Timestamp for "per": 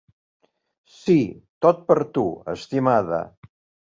1.91-1.99